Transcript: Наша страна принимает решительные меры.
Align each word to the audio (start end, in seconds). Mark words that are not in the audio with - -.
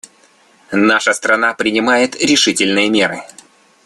Наша 0.71 1.13
страна 1.13 1.53
принимает 1.53 2.15
решительные 2.19 2.89
меры. 2.89 3.19